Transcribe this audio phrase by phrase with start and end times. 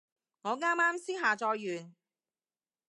[0.41, 1.45] 我啱啱先下載
[1.77, 1.93] 完